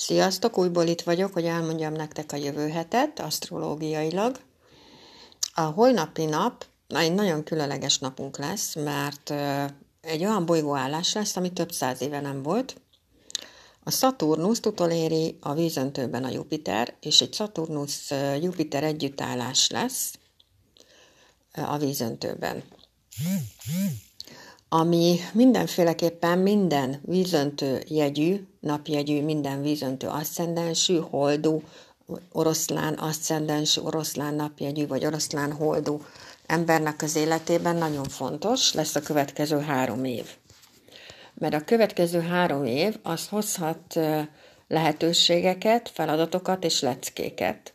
[0.00, 4.40] Sziasztok, újból itt vagyok, hogy elmondjam nektek a jövő hetet, asztrológiailag.
[5.54, 9.30] A holnapi nap egy nagyon különleges napunk lesz, mert
[10.00, 12.80] egy olyan bolygóállás lesz, ami több száz éve nem volt.
[13.82, 20.18] A Saturnus utoléri a vízöntőben a Jupiter, és egy Saturnus-Jupiter együttállás lesz
[21.52, 22.62] a vízöntőben
[24.68, 31.62] ami mindenféleképpen minden vízöntő jegyű, napjegyű, minden vízöntő aszcendensű, holdú,
[32.32, 36.02] oroszlán aszcendensű, oroszlán napjegyű, vagy oroszlán holdú
[36.46, 40.26] embernek az életében nagyon fontos lesz a következő három év.
[41.34, 43.98] Mert a következő három év az hozhat
[44.68, 47.74] lehetőségeket, feladatokat és leckéket.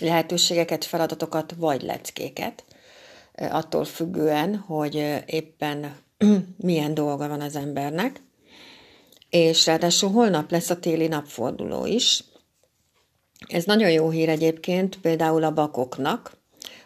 [0.00, 2.64] Lehetőségeket, feladatokat vagy leckéket
[3.34, 5.96] attól függően, hogy éppen
[6.56, 8.22] milyen dolga van az embernek.
[9.30, 12.24] És ráadásul holnap lesz a téli napforduló is.
[13.48, 16.36] Ez nagyon jó hír egyébként például a bakoknak,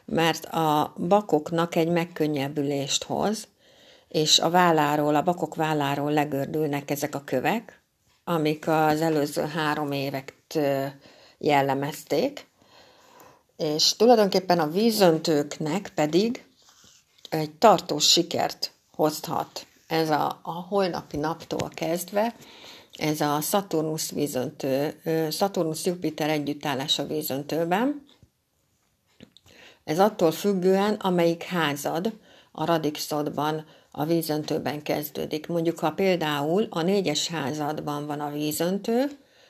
[0.04, 3.48] mert a bakoknak egy megkönnyebbülést hoz,
[4.08, 7.82] és a válláról, a bakok válláról legördülnek ezek a kövek,
[8.24, 10.58] amik az előző három évet
[11.38, 12.46] jellemezték,
[13.56, 16.45] és tulajdonképpen a vízöntőknek pedig
[17.30, 22.34] egy tartós sikert hozhat ez a, a holnapi naptól kezdve,
[22.92, 28.06] ez a Saturnus vízöntő, Saturnus-Jupiter együttállás a vízöntőben.
[29.84, 32.18] Ez attól függően, amelyik házad
[32.52, 35.46] a radixodban, a vízöntőben kezdődik.
[35.46, 39.04] Mondjuk, ha például a négyes házadban van a vízöntő,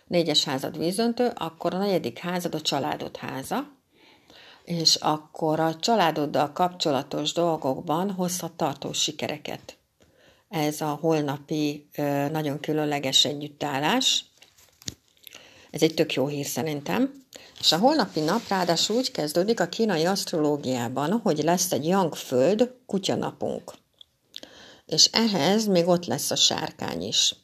[0.06, 3.75] négyes házad vízöntő, akkor a negyedik házad a családod háza,
[4.66, 9.76] és akkor a családoddal kapcsolatos dolgokban hozhat tartós sikereket.
[10.48, 11.88] Ez a holnapi
[12.30, 14.24] nagyon különleges együttállás.
[15.70, 17.24] Ez egy tök jó hír szerintem.
[17.60, 23.72] És a holnapi nap ráadásul úgy kezdődik a kínai asztrológiában, hogy lesz egy Yangföld kutyanapunk.
[24.86, 27.34] És ehhez még ott lesz a sárkány is.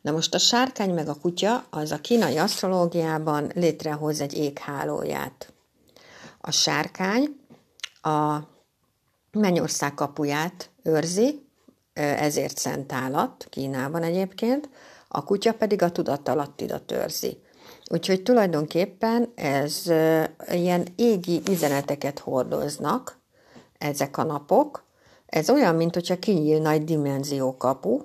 [0.00, 5.53] Na most a sárkány meg a kutya az a kínai asztrológiában létrehoz egy éghálóját.
[6.46, 7.36] A sárkány
[8.02, 8.38] a
[9.32, 11.46] mennyország kapuját őrzi,
[11.92, 14.68] ezért szent állat Kínában egyébként,
[15.08, 17.42] a kutya pedig a tudatalattidat őrzi.
[17.90, 19.82] Úgyhogy tulajdonképpen ez
[20.50, 23.18] ilyen égi üzeneteket hordoznak
[23.78, 24.84] ezek a napok.
[25.26, 28.00] Ez olyan, mint hogyha kinyílna egy dimenziókapu,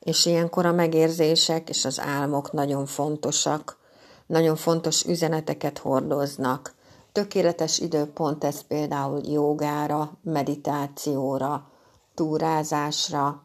[0.00, 3.78] és ilyenkor a megérzések és az álmok nagyon fontosak,
[4.26, 6.76] nagyon fontos üzeneteket hordoznak
[7.12, 11.70] tökéletes időpont ez például jogára, meditációra,
[12.14, 13.42] túrázásra,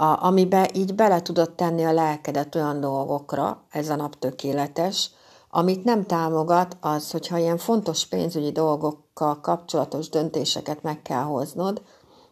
[0.00, 5.10] a, amiben így bele tudod tenni a lelkedet olyan dolgokra, ez a nap tökéletes,
[5.50, 11.82] amit nem támogat az, hogyha ilyen fontos pénzügyi dolgokkal kapcsolatos döntéseket meg kell hoznod,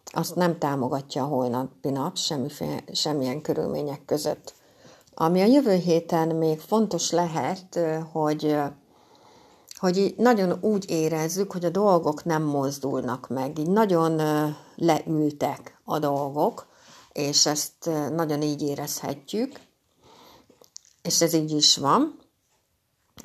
[0.05, 4.55] azt nem támogatja a holnapi nap semmiféle, semmilyen körülmények között.
[5.15, 7.79] Ami a jövő héten még fontos lehet,
[8.13, 8.57] hogy
[9.78, 14.21] hogy így nagyon úgy érezzük, hogy a dolgok nem mozdulnak meg, így nagyon
[14.77, 16.66] leültek a dolgok,
[17.12, 19.61] és ezt nagyon így érezhetjük,
[21.03, 22.19] és ez így is van.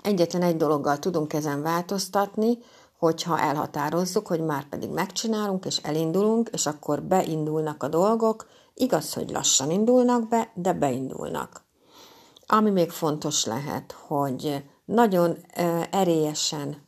[0.02, 2.58] Egyetlen egy dologgal tudunk ezen változtatni,
[2.98, 9.30] hogyha elhatározzuk, hogy már pedig megcsinálunk, és elindulunk, és akkor beindulnak a dolgok, igaz, hogy
[9.30, 11.64] lassan indulnak be, de beindulnak.
[12.48, 15.38] Ami még fontos lehet, hogy nagyon
[15.92, 16.88] erélyesen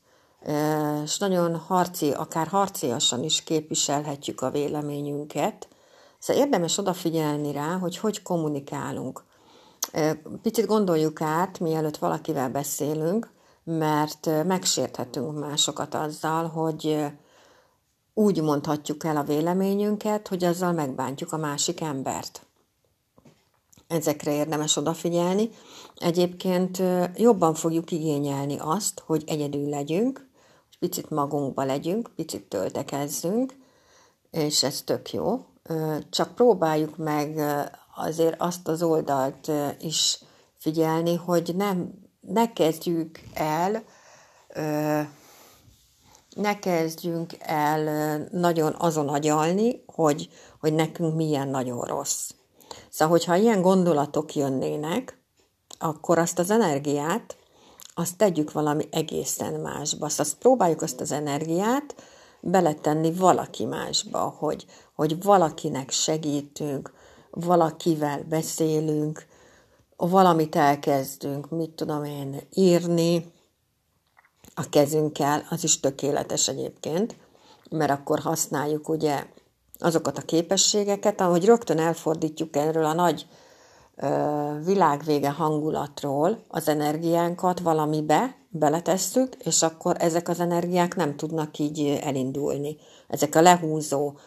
[1.04, 5.68] és nagyon harci, akár harciasan is képviselhetjük a véleményünket.
[6.20, 9.24] Szóval érdemes odafigyelni rá, hogy hogy kommunikálunk.
[10.42, 13.30] Picit gondoljuk át, mielőtt valakivel beszélünk,
[13.64, 17.06] mert megsérthetünk másokat azzal, hogy
[18.14, 22.46] úgy mondhatjuk el a véleményünket, hogy azzal megbántjuk a másik embert
[23.88, 25.50] ezekre érdemes odafigyelni.
[25.96, 26.82] Egyébként
[27.16, 30.28] jobban fogjuk igényelni azt, hogy egyedül legyünk,
[30.80, 33.54] picit magunkba legyünk, picit töltekezzünk,
[34.32, 35.46] és ez tök jó.
[36.10, 37.42] Csak próbáljuk meg
[37.96, 40.20] azért azt az oldalt is
[40.58, 43.84] figyelni, hogy nem, ne kezdjük el
[46.36, 50.30] ne kezdjünk el nagyon azon agyalni, hogy,
[50.60, 52.30] hogy nekünk milyen nagyon rossz.
[52.96, 55.18] Szóval, hogyha ilyen gondolatok jönnének,
[55.80, 57.38] akkor azt az energiát,
[57.94, 60.10] azt tegyük valami egészen másba.
[60.10, 61.96] Szóval azt próbáljuk azt az energiát
[62.42, 66.94] beletenni valaki másba, hogy, hogy valakinek segítünk,
[67.32, 69.26] valakivel beszélünk,
[69.96, 73.34] valamit elkezdünk, mit tudom én, írni
[74.54, 77.16] a kezünkkel, az is tökéletes egyébként,
[77.70, 79.26] mert akkor használjuk ugye
[79.80, 83.28] azokat a képességeket, ahogy rögtön elfordítjuk erről a nagy
[84.66, 92.78] világvége hangulatról az energiánkat valamibe, beletesszük, és akkor ezek az energiák nem tudnak így elindulni.
[93.08, 94.18] Ezek a lehúzó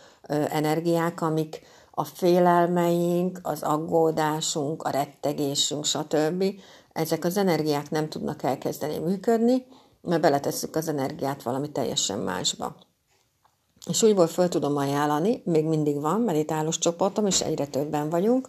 [0.48, 6.44] energiák, amik a félelmeink, az aggódásunk, a rettegésünk, stb.
[6.92, 9.66] Ezek az energiák nem tudnak elkezdeni működni,
[10.02, 12.76] mert beletesszük az energiát valami teljesen másba.
[13.88, 18.48] És úgyból föl tudom ajánlani, még mindig van meditálós csoportom, és egyre többen vagyunk,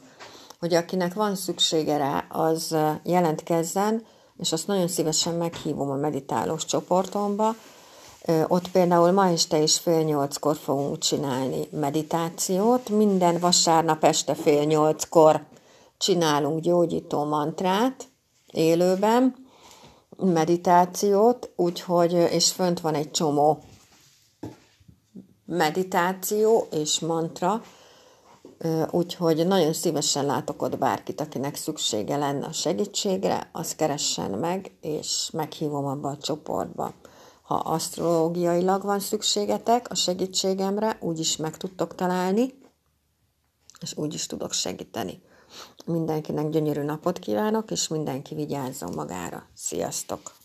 [0.59, 4.05] hogy akinek van szüksége rá, az jelentkezzen,
[4.37, 7.55] és azt nagyon szívesen meghívom a meditálós csoportomba.
[8.47, 12.89] Ott például ma este is fél nyolckor fogunk csinálni meditációt.
[12.89, 15.43] Minden vasárnap este fél nyolckor
[15.97, 18.07] csinálunk gyógyító mantrát
[18.51, 19.35] élőben,
[20.17, 23.63] meditációt, úgyhogy, és fönt van egy csomó
[25.49, 27.61] meditáció és mantra,
[28.91, 35.29] úgyhogy nagyon szívesen látok ott bárkit, akinek szüksége lenne a segítségre, azt keressen meg, és
[35.33, 36.93] meghívom abba a csoportba.
[37.41, 42.57] Ha asztrológiailag van szükségetek a segítségemre, úgyis meg tudtok találni,
[43.81, 45.21] és úgy is tudok segíteni.
[45.85, 49.47] Mindenkinek gyönyörű napot kívánok, és mindenki vigyázzon magára.
[49.53, 50.38] Sziasztok!